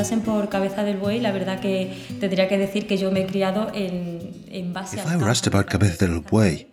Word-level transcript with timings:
preguntasen 0.00 0.20
por 0.22 0.48
Cabeza 0.48 0.82
del 0.82 0.96
Buey, 0.96 1.20
la 1.20 1.30
verdad 1.30 1.60
que 1.60 1.92
tendría 2.20 2.48
que 2.48 2.56
decir 2.56 2.86
que 2.86 2.96
yo 2.96 3.10
me 3.10 3.20
he 3.20 3.26
criado 3.26 3.70
en, 3.74 4.46
en 4.48 4.72
base 4.72 4.96
If 4.96 5.06
I 5.06 5.16
were 5.16 5.30
asked 5.30 5.46
about 5.46 5.70
Cabeza 5.70 6.06
del 6.06 6.20
Buey, 6.20 6.68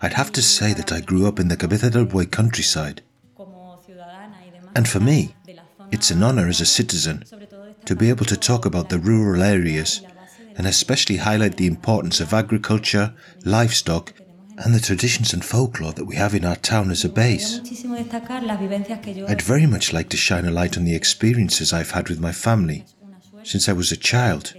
I'd 0.00 0.14
have 0.14 0.30
to 0.32 0.40
say 0.40 0.72
that 0.74 0.90
I 0.90 1.02
grew 1.02 1.26
up 1.26 1.38
in 1.38 1.48
the 1.48 1.56
Cabeza 1.56 1.90
del 1.90 2.06
Buey 2.06 2.26
countryside. 2.26 3.02
Como 3.34 3.78
ciudadana 3.84 4.44
y 4.46 4.50
demás, 4.50 4.70
And 4.74 4.86
for 4.86 5.02
me, 5.02 5.34
de 5.44 5.54
la 5.54 5.64
zona, 5.76 5.90
it's 5.92 6.10
an 6.10 6.22
honor 6.22 6.48
as 6.48 6.60
a 6.60 6.66
citizen 6.66 7.26
sobre 7.26 7.46
todo 7.46 7.66
destacar 7.66 7.84
to 7.84 7.94
be 7.94 8.08
able 8.08 8.26
to 8.26 8.36
talk 8.36 8.64
about 8.64 8.88
the 8.88 8.98
rural 8.98 9.42
areas 9.42 10.02
and 10.56 10.66
especially 10.66 11.18
highlight 11.18 11.56
the 11.56 11.66
importance 11.66 12.22
of 12.22 12.32
agriculture, 12.32 13.14
livestock, 13.44 14.14
and 14.58 14.74
the 14.74 14.80
traditions 14.80 15.32
and 15.32 15.44
folklore 15.44 15.92
that 15.92 16.04
we 16.04 16.16
have 16.16 16.34
in 16.34 16.44
our 16.44 16.56
town 16.56 16.90
as 16.90 17.04
a 17.04 17.08
base. 17.08 17.60
muchísimo 17.60 17.96
destacar 17.96 18.42
las 18.42 18.60
vivencias 18.60 19.00
que 19.00 19.14
yo 19.14 19.26
I'd 19.26 19.42
very 19.42 19.66
much 19.66 19.92
like 19.92 20.08
to 20.10 20.16
shine 20.16 20.46
a 20.46 20.50
light 20.50 20.76
on 20.76 20.84
the 20.84 20.94
experiences 20.94 21.72
I've 21.72 21.92
had 21.92 22.08
with 22.08 22.20
my 22.20 22.32
family 22.32 22.84
since 23.44 23.68
I 23.68 23.72
was 23.72 23.90
a 23.90 23.96
child, 23.96 24.54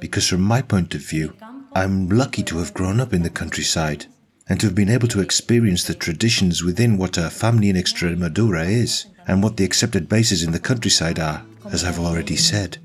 because 0.00 0.28
from 0.28 0.42
my 0.42 0.60
point 0.62 0.94
of 0.94 1.00
view, 1.00 1.32
I'm 1.74 2.08
lucky 2.08 2.42
to 2.44 2.58
have 2.58 2.74
grown 2.74 3.00
up 3.00 3.12
in 3.12 3.22
the 3.22 3.30
countryside 3.30 4.06
and 4.48 4.60
to 4.60 4.66
have 4.66 4.74
been 4.74 4.90
able 4.90 5.08
to 5.08 5.20
experience 5.20 5.84
the 5.84 5.94
traditions 5.94 6.62
within 6.62 6.98
what 6.98 7.16
a 7.18 7.30
family 7.30 7.68
in 7.68 7.76
Extremadura 7.76 8.68
is 8.68 9.06
and 9.26 9.42
what 9.42 9.56
the 9.56 9.64
accepted 9.64 10.08
bases 10.08 10.42
in 10.42 10.52
the 10.52 10.60
countryside 10.60 11.18
are, 11.18 11.44
as 11.70 11.82
I've 11.82 11.98
already 11.98 12.36
said. 12.36 12.78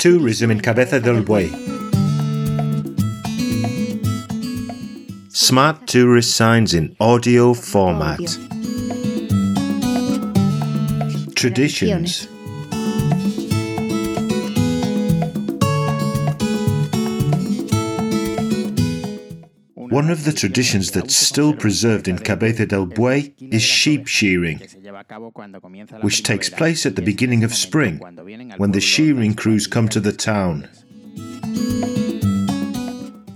Tourism 0.00 0.50
in 0.50 0.62
Cabeza 0.62 0.98
del 0.98 1.22
Buey. 1.22 1.50
Smart 5.28 5.86
tourist 5.86 6.34
signs 6.34 6.72
in 6.72 6.96
audio 6.98 7.52
format. 7.52 8.18
Traditions. 11.34 12.29
One 19.90 20.08
of 20.08 20.24
the 20.24 20.32
traditions 20.32 20.92
that's 20.92 21.16
still 21.16 21.52
preserved 21.52 22.06
in 22.06 22.18
Cabeza 22.18 22.64
del 22.64 22.86
Buey 22.86 23.34
is 23.52 23.60
sheep 23.60 24.06
shearing, 24.06 24.60
which 26.02 26.22
takes 26.22 26.48
place 26.48 26.86
at 26.86 26.94
the 26.94 27.02
beginning 27.02 27.42
of 27.42 27.52
spring, 27.52 27.98
when 28.56 28.70
the 28.70 28.80
shearing 28.80 29.34
crews 29.34 29.66
come 29.66 29.88
to 29.88 29.98
the 29.98 30.12
town. 30.12 30.68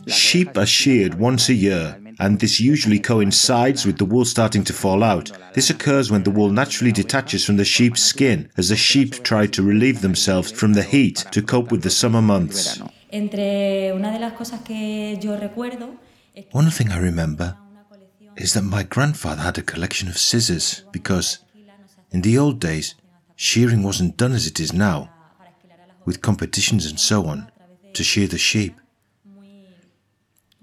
Sheep 0.06 0.56
are 0.56 0.64
sheared 0.64 1.14
once 1.14 1.48
a 1.48 1.54
year, 1.54 2.00
and 2.20 2.38
this 2.38 2.60
usually 2.60 3.00
coincides 3.00 3.84
with 3.84 3.98
the 3.98 4.04
wool 4.04 4.24
starting 4.24 4.62
to 4.62 4.72
fall 4.72 5.02
out. 5.02 5.32
This 5.54 5.70
occurs 5.70 6.12
when 6.12 6.22
the 6.22 6.30
wool 6.30 6.50
naturally 6.50 6.92
detaches 6.92 7.44
from 7.44 7.56
the 7.56 7.64
sheep's 7.64 8.04
skin 8.04 8.48
as 8.56 8.68
the 8.68 8.76
sheep 8.76 9.24
try 9.24 9.48
to 9.48 9.62
relieve 9.62 10.02
themselves 10.02 10.52
from 10.52 10.74
the 10.74 10.84
heat 10.84 11.24
to 11.32 11.42
cope 11.42 11.72
with 11.72 11.82
the 11.82 11.90
summer 11.90 12.22
months. 12.22 12.80
Entre 13.10 13.92
una 13.92 14.12
de 14.12 14.20
las 14.20 14.34
cosas 14.34 14.60
que 14.60 15.18
yo 15.20 15.36
recuerdo 15.36 15.98
One 16.50 16.70
thing 16.70 16.90
I 16.90 16.98
remember 16.98 17.56
is 18.36 18.54
that 18.54 18.62
my 18.62 18.82
grandfather 18.82 19.42
had 19.42 19.58
a 19.58 19.62
collection 19.62 20.08
of 20.08 20.18
scissors 20.18 20.82
because 20.90 21.38
in 22.10 22.22
the 22.22 22.36
old 22.38 22.60
days 22.60 22.96
shearing 23.36 23.82
wasn't 23.82 24.16
done 24.16 24.32
as 24.32 24.46
it 24.46 24.58
is 24.58 24.72
now, 24.72 25.10
with 26.04 26.22
competitions 26.22 26.86
and 26.86 26.98
so 26.98 27.26
on, 27.26 27.50
to 27.92 28.02
shear 28.02 28.26
the 28.26 28.38
sheep. 28.38 28.74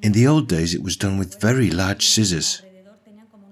In 0.01 0.11
the 0.11 0.27
old 0.27 0.49
days 0.49 0.73
it 0.73 0.83
was 0.83 0.97
done 0.97 1.17
with 1.17 1.39
very 1.39 1.69
large 1.69 2.05
scissors. 2.05 2.61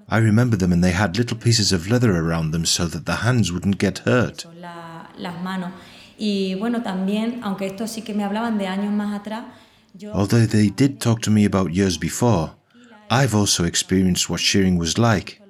I 0.10 0.18
remember 0.18 0.58
them 0.58 0.74
and 0.74 0.84
they 0.84 0.92
had 0.92 1.18
little 1.18 1.38
pieces 1.38 1.72
of 1.72 1.88
leather 1.88 2.18
around 2.18 2.52
them 2.52 2.66
so 2.66 2.86
that 2.88 3.06
the 3.06 3.18
hands 3.18 3.52
wouldn't 3.52 3.78
get 3.78 4.00
hurt. 4.00 4.46
Y 6.22 6.56
bueno, 6.60 6.84
también, 6.84 7.40
aunque 7.44 7.68
esto 7.68 7.88
sí 7.88 8.02
que 8.02 8.14
me 8.14 8.26
hablaban 8.26 8.58
de 8.58 8.68
años 8.68 8.92
más 8.92 9.18
atrás, 9.18 9.46
Although 10.14 10.46
they 10.46 10.70
did 10.70 11.00
talk 11.00 11.22
to 11.24 11.30
me 11.30 11.46
about 11.46 11.74
years 11.74 11.98
before, 11.98 12.56
I've 13.10 13.34
also 13.34 13.64
experienced 13.64 14.30
what 14.30 14.40
shearing 14.40 14.78
was 14.78 14.98
like. 14.98 15.42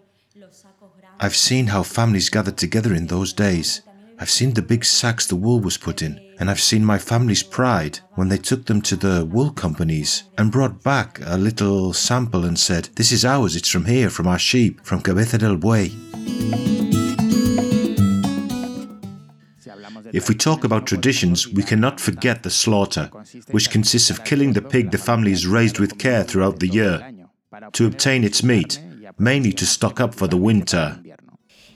I've 1.20 1.36
seen 1.36 1.68
how 1.68 1.84
families 1.84 2.30
gathered 2.30 2.58
together 2.58 2.94
in 2.94 3.08
those 3.08 3.34
days. 3.34 3.82
I've 4.18 4.30
seen 4.30 4.54
the 4.54 4.62
big 4.62 4.86
sacks 4.86 5.26
the 5.26 5.36
wool 5.36 5.60
was 5.60 5.78
put 5.78 6.02
in, 6.02 6.20
and 6.40 6.50
I've 6.50 6.60
seen 6.60 6.84
my 6.84 6.98
family's 6.98 7.44
pride 7.44 8.00
when 8.16 8.30
they 8.30 8.38
took 8.38 8.66
them 8.66 8.82
to 8.84 8.96
the 8.96 9.26
wool 9.26 9.52
companies 9.52 10.24
and 10.38 10.52
brought 10.52 10.84
back 10.84 11.20
a 11.26 11.38
little 11.38 11.94
sample 11.94 12.46
and 12.46 12.58
said, 12.58 12.90
This 12.96 13.12
is 13.12 13.26
ours, 13.26 13.56
it's 13.56 13.70
from 13.70 13.86
here, 13.86 14.10
from 14.10 14.28
our 14.28 14.40
sheep, 14.40 14.82
from 14.84 15.02
Cabeza 15.02 15.38
del 15.38 15.58
Buey. 15.58 16.79
If 20.14 20.30
we 20.30 20.36
talk 20.36 20.64
about 20.64 20.88
traditions, 20.88 21.48
we 21.48 21.64
cannot 21.64 22.00
forget 22.00 22.44
the 22.44 22.50
slaughter, 22.50 23.10
which 23.52 23.70
consists 23.70 24.10
of 24.10 24.24
killing 24.24 24.54
the 24.54 24.62
pig 24.62 24.92
the 24.92 24.98
family 24.98 25.32
has 25.32 25.46
raised 25.46 25.80
with 25.80 25.98
care 25.98 26.24
throughout 26.24 26.60
the 26.60 26.68
year 26.68 27.14
to 27.74 27.86
obtain 27.86 28.24
its 28.24 28.44
meat, 28.44 28.80
mainly 29.18 29.52
to 29.54 29.66
stock 29.66 30.00
up 30.00 30.16
for 30.16 30.28
the 30.28 30.38
winter. 30.38 31.00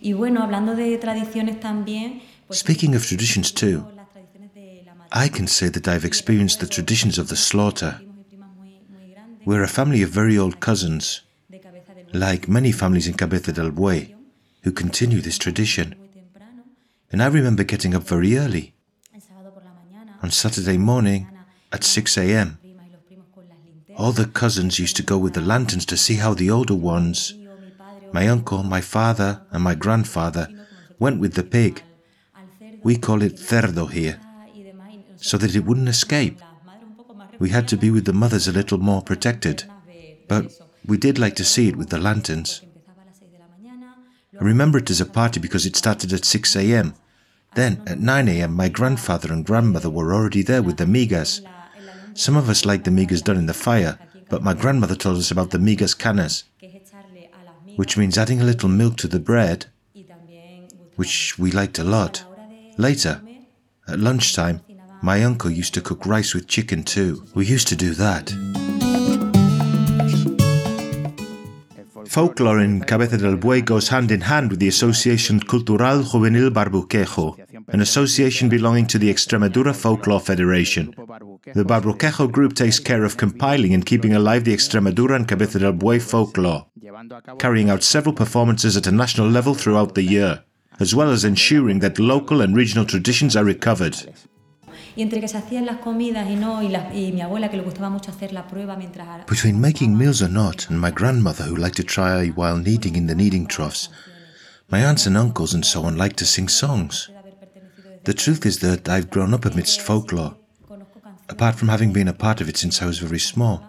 Y 0.01 0.13
bueno, 0.13 0.41
hablando 0.43 0.75
de 0.75 0.97
tradiciones 0.97 1.59
también, 1.59 2.21
pues 2.47 2.59
Speaking 2.59 2.93
of 2.95 3.05
traditions 3.07 3.53
too, 3.53 3.85
las 3.95 4.09
tradiciones 4.11 4.53
de 4.53 4.83
la 4.85 5.25
I 5.25 5.29
can 5.29 5.47
say 5.47 5.69
that 5.69 5.87
I've 5.87 6.05
experienced 6.05 6.59
the 6.59 6.67
traditions 6.67 7.17
of 7.17 7.29
the 7.29 7.37
slaughter. 7.37 7.95
primos 7.99 8.17
y 8.19 8.23
primas 8.25 8.49
muy, 8.55 8.81
muy 8.89 9.11
grandes 9.11 9.45
We're 9.45 9.63
a 9.63 9.67
family 9.67 10.03
of 10.03 10.09
very 10.09 10.37
old 10.37 10.59
cousins, 10.59 11.23
de 11.47 11.59
cabeza 11.61 11.93
del 11.93 12.07
like 12.11 12.49
many 12.49 12.73
families 12.73 13.07
in 13.07 13.13
Cabeza 13.13 13.53
del 13.53 13.71
Buey, 13.71 14.13
who 14.65 14.73
continue 14.73 15.21
this 15.21 15.37
tradition. 15.37 15.95
And 17.13 17.21
I 17.21 17.27
remember 17.27 17.63
getting 17.63 17.93
up 17.93 18.01
very 18.07 18.35
early 18.39 18.73
el 19.13 19.21
sábado 19.21 19.53
por 19.53 19.63
la 19.63 19.71
mañana, 19.71 20.17
on 20.23 20.31
Saturday 20.31 20.79
morning 20.79 21.27
at 21.71 21.83
6 21.83 22.17
a.m. 22.17 22.57
primas 22.59 22.87
y 22.87 22.91
los 22.91 23.03
primos 23.03 23.27
con 23.31 23.47
las 23.47 23.59
linternas, 23.59 23.99
All 23.99 24.13
the 24.13 24.25
cousins 24.25 24.79
used 24.79 24.97
to 24.97 25.03
go 25.03 25.19
with 25.19 25.33
the 25.33 25.41
lanterns 25.41 25.85
to 25.85 25.95
see 25.95 26.15
how 26.15 26.33
the 26.33 26.49
older 26.49 26.73
ones, 26.73 27.35
yo, 27.37 27.55
mi 27.61 27.69
padre, 27.77 28.09
my 28.11 28.27
uncle, 28.27 28.63
my 28.63 28.81
father, 28.81 29.43
and 29.51 29.63
my 29.63 29.75
grandfather, 29.75 30.47
went 30.97 31.19
with 31.21 31.35
the 31.35 31.43
pig. 31.43 31.83
We 32.81 32.97
call 32.97 33.21
it 33.21 33.37
cerdo 33.37 33.91
here, 33.91 34.19
y 34.51 34.63
demás, 34.63 34.89
y 34.89 34.97
nosotros, 34.97 35.21
so 35.21 35.37
that 35.37 35.53
it 35.55 35.65
wouldn't 35.65 35.89
escape. 35.89 36.39
las 36.39 36.65
madres 36.65 36.87
un 36.87 36.95
poco 36.95 37.13
más 37.13 37.29
We 37.39 37.51
had 37.51 37.67
to 37.67 37.77
be 37.77 37.91
with 37.91 38.05
the 38.05 38.13
mothers 38.13 38.47
a 38.47 38.51
little 38.51 38.79
more 38.79 39.03
protected, 39.03 39.65
but 40.27 40.51
we 40.83 40.97
did 40.97 41.19
like 41.19 41.35
to 41.35 41.43
see 41.43 41.67
it 41.67 41.75
with 41.75 41.89
the 41.89 41.99
lanterns. 41.99 42.63
empezaba 42.63 43.03
a 43.03 43.05
las 43.05 43.19
6 43.19 43.31
de 43.31 43.37
la 43.37 43.47
mañana, 43.47 43.97
I 44.33 44.43
remember 44.43 44.81
it 44.81 44.89
as 44.89 44.99
a 44.99 45.05
party 45.05 45.39
because 45.39 45.67
it 45.67 45.75
started 45.75 46.11
at 46.11 46.25
6 46.25 46.55
a.m. 46.55 46.95
Then, 47.55 47.81
at 47.85 47.99
9 47.99 48.27
a.m., 48.27 48.53
my 48.53 48.69
grandfather 48.69 49.31
and 49.31 49.45
grandmother 49.45 49.89
were 49.89 50.13
already 50.13 50.41
there 50.41 50.63
with 50.63 50.77
the 50.77 50.85
migas. 50.85 51.41
Some 52.13 52.35
of 52.35 52.49
us 52.49 52.65
liked 52.65 52.85
the 52.85 52.91
migas 52.91 53.23
done 53.23 53.37
in 53.37 53.45
the 53.45 53.53
fire, 53.53 53.99
but 54.29 54.43
my 54.43 54.53
grandmother 54.53 54.95
told 54.95 55.17
us 55.17 55.31
about 55.31 55.51
the 55.51 55.57
migas 55.57 55.97
canas, 55.97 56.43
which 57.75 57.97
means 57.97 58.17
adding 58.17 58.41
a 58.41 58.45
little 58.45 58.69
milk 58.69 58.97
to 58.97 59.07
the 59.07 59.19
bread, 59.19 59.67
which 60.95 61.37
we 61.37 61.51
liked 61.51 61.79
a 61.79 61.83
lot. 61.83 62.23
Later, 62.77 63.21
at 63.87 63.99
lunchtime, 63.99 64.61
my 65.01 65.23
uncle 65.23 65.51
used 65.51 65.73
to 65.73 65.81
cook 65.81 66.05
rice 66.05 66.33
with 66.33 66.47
chicken 66.47 66.83
too. 66.83 67.25
We 67.35 67.45
used 67.45 67.67
to 67.67 67.75
do 67.75 67.93
that. 67.95 68.33
Folklore 72.07 72.59
in 72.59 72.81
Cabeza 72.81 73.17
del 73.17 73.37
Buey 73.37 73.65
goes 73.65 73.87
hand 73.89 74.11
in 74.11 74.21
hand 74.21 74.51
with 74.51 74.59
the 74.59 74.67
Association 74.67 75.39
Cultural 75.39 76.03
Juvenil 76.03 76.51
Barbuquejo, 76.51 77.35
an 77.73 77.81
association 77.81 78.49
belonging 78.49 78.85
to 78.87 78.99
the 78.99 79.09
Extremadura 79.09 79.73
Folklore 79.75 80.19
Federation. 80.19 80.93
The 81.53 81.65
Barbuquejo 81.65 82.31
group 82.31 82.53
takes 82.53 82.79
care 82.79 83.03
of 83.03 83.17
compiling 83.17 83.73
and 83.73 83.85
keeping 83.85 84.13
alive 84.13 84.43
the 84.45 84.53
Extremadura 84.53 85.15
and 85.15 85.27
Cabeza 85.27 85.59
del 85.59 85.73
Buey 85.73 85.99
folklore, 85.99 86.67
carrying 87.39 87.69
out 87.71 87.83
several 87.83 88.13
performances 88.13 88.77
at 88.77 88.87
a 88.87 88.91
national 88.91 89.27
level 89.27 89.55
throughout 89.55 89.95
the 89.95 90.03
year, 90.03 90.43
as 90.79 90.93
well 90.93 91.09
as 91.09 91.23
ensuring 91.25 91.79
that 91.79 91.97
local 91.99 92.41
and 92.41 92.55
regional 92.55 92.85
traditions 92.85 93.35
are 93.35 93.43
recovered. 93.43 93.95
Y 94.95 95.01
entre 95.01 95.19
que 95.19 95.27
se 95.27 95.37
hacían 95.39 95.65
las 95.65 95.77
comidas 95.77 96.29
y 96.29 96.35
no, 96.35 96.61
y, 96.61 96.67
la- 96.69 96.93
y 96.93 97.11
mi 97.11 97.21
abuela 97.21 97.49
que 97.49 97.57
le 97.57 97.63
gustaba 97.63 97.89
mucho 97.89 98.11
hacer 98.11 98.31
la 98.31 98.45
prueba 98.47 98.75
mientras 98.77 99.25
Between 99.27 99.59
making 99.59 99.97
meals 99.97 100.21
or 100.21 100.29
not, 100.29 100.69
and 100.69 100.79
my 100.79 100.91
grandmother 100.91 101.45
who 101.45 101.55
liked 101.55 101.77
to 101.77 101.83
try 101.83 102.29
while 102.29 102.57
kneading 102.59 102.95
in 102.95 103.07
the 103.07 103.15
kneading 103.15 103.47
troughs, 103.47 103.89
my 104.69 104.85
aunts 104.85 105.07
and 105.07 105.17
uncles 105.17 105.55
and 105.55 105.65
so 105.65 105.81
on 105.83 105.97
liked 105.97 106.17
to 106.17 106.25
sing 106.25 106.47
songs. 106.47 107.09
The 108.05 108.13
truth 108.13 108.45
is 108.45 108.59
that 108.59 108.89
I've 108.89 109.09
grown 109.09 109.33
up 109.33 109.45
amidst 109.45 109.79
folklore, 109.79 110.35
apart 111.29 111.55
from 111.55 111.69
having 111.69 111.93
been 111.93 112.09
a 112.09 112.13
part 112.13 112.41
of 112.41 112.49
it 112.49 112.57
since 112.57 112.81
I 112.81 112.85
was 112.85 112.99
very 112.99 113.19
small. 113.19 113.63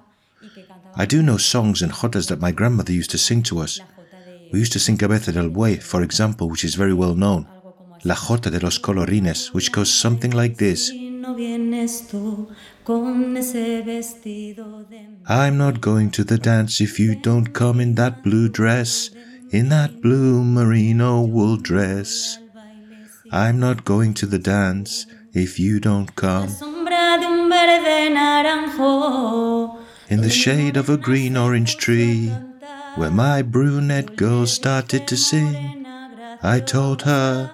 I 0.97 1.07
do 1.07 1.23
know 1.23 1.37
songs 1.37 1.83
and 1.83 1.93
jotas 1.93 2.29
that 2.29 2.41
my 2.41 2.51
grandmother 2.51 2.93
used 2.93 3.11
to 3.13 3.19
sing 3.19 3.43
to 3.45 3.61
us. 3.61 3.81
We 4.53 4.59
used 4.59 4.73
to 4.73 4.81
sing 4.81 4.97
Cabeza 4.97 5.33
del 5.33 5.51
Buey, 5.51 5.81
for 5.83 6.03
example, 6.03 6.49
which 6.49 6.65
is 6.65 6.75
very 6.75 6.95
well 6.95 7.15
known. 7.15 7.47
La 8.05 8.15
Jota 8.15 8.51
de 8.51 8.61
los 8.61 8.79
Colorines, 8.79 9.53
which 9.55 9.73
goes 9.73 9.93
something 9.93 10.31
like 10.31 10.57
this. 10.57 10.91
I'm 15.27 15.57
not 15.59 15.81
going 15.81 16.11
to 16.11 16.25
the 16.25 16.39
dance 16.39 16.81
if 16.81 17.01
you 17.01 17.15
don't 17.15 17.53
come 17.53 17.81
in 17.81 17.95
that 17.95 18.23
blue 18.23 18.49
dress, 18.49 19.11
in 19.51 19.69
that 19.71 20.03
blue 20.03 20.45
merino 20.45 21.23
wool 21.23 21.57
dress. 21.57 22.39
I'm 23.33 23.59
not 23.59 23.85
going 23.85 24.15
to 24.15 24.27
the 24.27 24.39
dance 24.39 25.07
if 25.33 25.59
you 25.59 25.81
don't 25.81 26.15
come. 26.15 26.49
In 30.09 30.21
the 30.21 30.31
shade 30.31 30.77
of 30.77 30.91
a 30.91 30.97
green 30.97 31.37
orange 31.37 31.77
tree, 31.79 32.29
where 32.97 33.11
my 33.11 33.43
brunette 33.43 34.17
girl 34.17 34.47
started 34.47 35.09
to 35.09 35.17
sing, 35.17 35.87
I 36.43 36.61
told 36.61 37.03
her, 37.03 37.53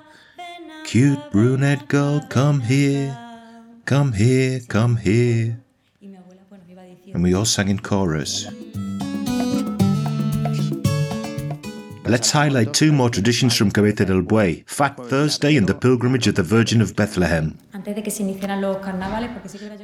Cute 0.84 1.30
brunette 1.30 1.86
girl, 1.86 2.20
come 2.28 2.62
here, 2.62 3.16
come 3.84 4.12
here, 4.14 4.60
come 4.66 4.96
here. 4.96 5.60
And 7.12 7.22
we 7.22 7.32
all 7.32 7.44
sang 7.44 7.68
in 7.68 7.78
chorus. 7.78 8.46
Let's 12.10 12.32
highlight 12.32 12.74
two 12.74 12.90
more 12.90 13.08
traditions 13.08 13.56
from 13.56 13.70
Cabeza 13.70 14.04
del 14.04 14.22
Buey 14.22 14.64
Fat 14.66 14.96
Thursday 14.96 15.56
and 15.56 15.68
the 15.68 15.76
Pilgrimage 15.76 16.26
of 16.26 16.34
the 16.34 16.42
Virgin 16.42 16.80
of 16.80 16.96
Bethlehem. 16.96 17.56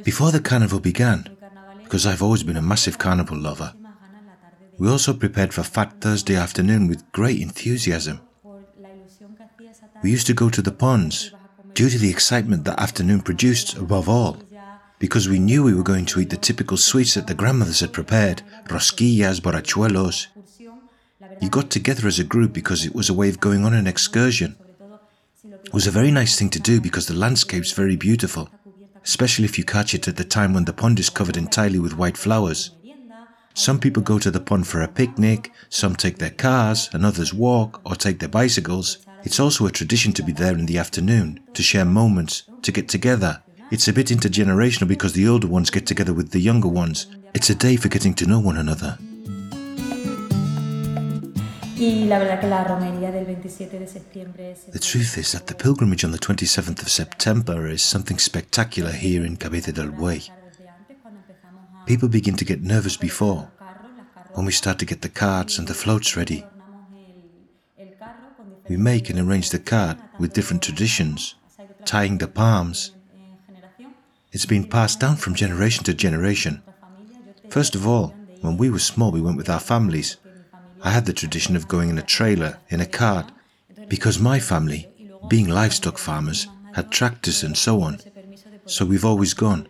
Before 0.03 0.31
the 0.31 0.41
carnival 0.43 0.81
began, 0.81 1.29
because 1.85 2.05
I've 2.05 2.21
always 2.21 2.43
been 2.43 2.57
a 2.57 2.61
massive 2.61 2.97
carnival 2.97 3.37
lover, 3.37 3.73
we 4.77 4.89
also 4.89 5.13
prepared 5.13 5.53
for 5.53 5.63
Fat 5.63 6.01
Thursday 6.01 6.35
afternoon 6.35 6.89
with 6.89 7.09
great 7.13 7.39
enthusiasm. 7.39 8.19
We 10.03 10.11
used 10.11 10.27
to 10.27 10.33
go 10.33 10.49
to 10.49 10.61
the 10.61 10.73
ponds 10.73 11.31
due 11.75 11.89
to 11.89 11.97
the 11.97 12.09
excitement 12.09 12.65
that 12.65 12.77
afternoon 12.77 13.21
produced 13.21 13.77
above 13.77 14.09
all, 14.09 14.35
because 14.99 15.29
we 15.29 15.39
knew 15.39 15.63
we 15.63 15.73
were 15.73 15.91
going 15.91 16.05
to 16.07 16.19
eat 16.19 16.31
the 16.31 16.35
typical 16.35 16.75
sweets 16.75 17.13
that 17.13 17.27
the 17.27 17.33
grandmothers 17.33 17.79
had 17.79 17.93
prepared 17.93 18.41
rosquillas, 18.69 19.39
borrachuelos, 19.39 20.27
you 21.39 21.49
got 21.49 21.69
together 21.69 22.07
as 22.07 22.19
a 22.19 22.23
group 22.23 22.53
because 22.53 22.85
it 22.85 22.95
was 22.95 23.09
a 23.09 23.13
way 23.13 23.29
of 23.29 23.39
going 23.39 23.65
on 23.65 23.73
an 23.73 23.87
excursion. 23.87 24.55
It 25.43 25.73
was 25.73 25.87
a 25.87 25.91
very 25.91 26.11
nice 26.11 26.37
thing 26.37 26.49
to 26.51 26.59
do 26.59 26.81
because 26.81 27.07
the 27.07 27.13
landscape's 27.13 27.71
very 27.71 27.95
beautiful, 27.95 28.49
especially 29.03 29.45
if 29.45 29.57
you 29.57 29.63
catch 29.63 29.93
it 29.93 30.07
at 30.07 30.17
the 30.17 30.23
time 30.23 30.53
when 30.53 30.65
the 30.65 30.73
pond 30.73 30.99
is 30.99 31.09
covered 31.09 31.37
entirely 31.37 31.79
with 31.79 31.97
white 31.97 32.17
flowers. 32.17 32.71
Some 33.53 33.79
people 33.79 34.03
go 34.03 34.19
to 34.19 34.29
the 34.29 34.39
pond 34.39 34.67
for 34.67 34.81
a 34.81 34.87
picnic, 34.87 35.51
some 35.69 35.95
take 35.95 36.19
their 36.19 36.29
cars, 36.29 36.89
and 36.93 37.05
others 37.05 37.33
walk 37.33 37.81
or 37.83 37.95
take 37.95 38.19
their 38.19 38.29
bicycles. 38.29 38.99
It's 39.23 39.39
also 39.39 39.65
a 39.65 39.71
tradition 39.71 40.13
to 40.13 40.23
be 40.23 40.31
there 40.31 40.53
in 40.53 40.67
the 40.67 40.77
afternoon, 40.77 41.39
to 41.53 41.63
share 41.63 41.85
moments, 41.85 42.43
to 42.61 42.71
get 42.71 42.87
together. 42.87 43.41
It's 43.71 43.87
a 43.87 43.93
bit 43.93 44.07
intergenerational 44.07 44.87
because 44.87 45.13
the 45.13 45.27
older 45.27 45.47
ones 45.47 45.69
get 45.69 45.85
together 45.85 46.13
with 46.13 46.31
the 46.31 46.39
younger 46.39 46.69
ones. 46.69 47.07
It's 47.33 47.49
a 47.49 47.55
day 47.55 47.75
for 47.75 47.89
getting 47.89 48.13
to 48.15 48.25
know 48.25 48.39
one 48.39 48.57
another. 48.57 48.97
The 51.77 52.09
truth 54.81 55.17
is 55.19 55.31
that 55.33 55.45
the 55.45 55.53
pilgrimage 55.53 56.03
on 56.03 56.09
the 56.09 56.17
27th 56.17 56.81
of 56.81 56.89
September 56.89 57.67
is 57.67 57.83
something 57.83 58.17
spectacular 58.17 58.91
here 58.91 59.23
in 59.23 59.37
Cabeza 59.37 59.71
del 59.71 59.89
Buey. 59.89 60.27
People 61.85 62.09
begin 62.09 62.35
to 62.37 62.45
get 62.45 62.63
nervous 62.63 62.97
before, 62.97 63.51
when 64.33 64.47
we 64.47 64.51
start 64.51 64.79
to 64.79 64.85
get 64.85 65.03
the 65.03 65.09
carts 65.09 65.59
and 65.59 65.67
the 65.67 65.75
floats 65.75 66.17
ready. 66.17 66.43
We 68.67 68.77
make 68.77 69.11
and 69.11 69.19
arrange 69.19 69.51
the 69.51 69.59
cart 69.59 69.99
with 70.17 70.33
different 70.33 70.63
traditions, 70.63 71.35
tying 71.85 72.17
the 72.17 72.27
palms. 72.27 72.95
It's 74.31 74.47
been 74.47 74.67
passed 74.67 74.99
down 74.99 75.17
from 75.17 75.35
generation 75.35 75.83
to 75.83 75.93
generation. 75.93 76.63
First 77.51 77.75
of 77.75 77.85
all, 77.85 78.15
when 78.41 78.57
we 78.57 78.71
were 78.71 78.79
small, 78.79 79.11
we 79.11 79.21
went 79.21 79.37
with 79.37 79.49
our 79.49 79.59
families 79.59 80.17
I 80.83 80.91
had 80.91 81.05
the 81.05 81.13
tradition 81.13 81.55
of 81.55 81.67
going 81.67 81.89
in 81.89 81.97
a 81.97 82.03
trailer, 82.03 82.59
in 82.69 82.81
a 82.81 82.85
cart, 82.85 83.31
because 83.87 84.19
my 84.19 84.39
family, 84.39 84.87
being 85.27 85.47
livestock 85.47 85.97
farmers, 85.97 86.47
had 86.73 86.91
tractors 86.91 87.43
and 87.43 87.57
so 87.57 87.81
on. 87.81 87.99
So 88.65 88.85
we've 88.85 89.05
always 89.05 89.33
gone. 89.33 89.67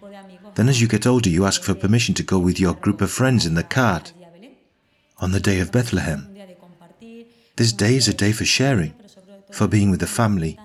Then 0.56 0.70
as 0.70 0.82
you 0.82 0.88
get 0.88 1.08
older, 1.08 1.30
you 1.30 1.46
ask 1.46 1.62
for 1.62 1.74
permission 1.76 2.16
to 2.16 2.24
go 2.24 2.40
with 2.40 2.60
your 2.60 2.74
group 2.74 3.02
of 3.02 3.12
friends 3.12 3.46
in 3.46 3.54
the 3.54 3.64
cart 3.64 4.12
on 5.20 5.32
the 5.32 5.40
day 5.40 5.60
of 5.60 5.72
Bethlehem. 5.72 6.28
This 7.56 7.72
day 7.72 7.96
is 7.96 8.08
a 8.08 8.14
day 8.14 8.32
for 8.32 8.46
sharing, 8.46 8.94
for 9.52 9.68
being 9.68 9.90
with 9.92 10.00
the 10.00 10.08
family. 10.08 10.60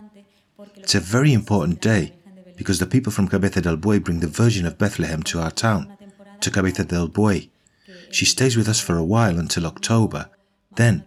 It's 0.77 0.95
a 0.95 1.01
very 1.01 1.33
important 1.33 1.81
day 1.81 2.15
because 2.57 2.79
the 2.79 2.87
people 2.87 3.13
from 3.13 3.29
Cabeza 3.29 3.61
del 3.61 3.77
Buey 3.77 4.03
bring 4.03 4.21
the 4.21 4.27
Virgin 4.27 4.67
of 4.67 4.79
Bethlehem 4.79 5.23
to 5.25 5.41
our 5.41 5.51
town, 5.51 5.97
to 6.41 6.51
Cabeza 6.51 6.85
del 6.85 7.09
Buey. 7.09 7.49
She 8.13 8.27
stays 8.27 8.59
with 8.59 8.69
us 8.69 8.79
for 8.79 8.99
a 8.99 9.05
while 9.05 9.39
until 9.39 9.67
October. 9.67 10.29
Then, 10.77 11.03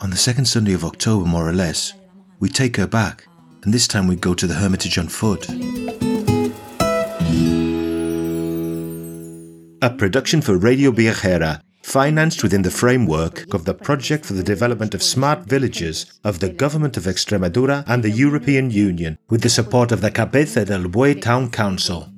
on 0.00 0.10
the 0.10 0.16
second 0.16 0.46
Sunday 0.46 0.72
of 0.74 0.84
October, 0.84 1.24
more 1.24 1.48
or 1.48 1.52
less, 1.52 1.92
we 2.40 2.48
take 2.48 2.76
her 2.76 2.86
back, 2.88 3.28
and 3.62 3.72
this 3.72 3.86
time 3.86 4.08
we 4.08 4.16
go 4.16 4.34
to 4.34 4.46
the 4.46 4.54
Hermitage 4.54 4.98
on 4.98 5.06
foot. 5.06 5.48
A 9.80 9.90
production 9.90 10.42
for 10.42 10.58
Radio 10.58 10.90
Viajera, 10.90 11.62
financed 11.82 12.42
within 12.42 12.62
the 12.62 12.72
framework 12.72 13.54
of 13.54 13.64
the 13.64 13.72
Project 13.72 14.26
for 14.26 14.32
the 14.32 14.42
Development 14.42 14.94
of 14.94 15.02
Smart 15.02 15.46
Villages 15.46 16.18
of 16.24 16.40
the 16.40 16.48
Government 16.48 16.96
of 16.96 17.04
Extremadura 17.04 17.84
and 17.86 18.02
the 18.02 18.10
European 18.10 18.72
Union, 18.72 19.16
with 19.30 19.42
the 19.42 19.48
support 19.48 19.92
of 19.92 20.00
the 20.00 20.10
Cabeza 20.10 20.64
del 20.64 20.88
Buey 20.88 21.22
Town 21.22 21.50
Council. 21.50 22.12